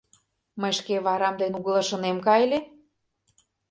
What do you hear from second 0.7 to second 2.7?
шке варам дене угылыш ынем кай ыле